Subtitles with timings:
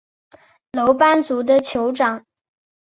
[0.71, 2.25] 楼班族的酋长。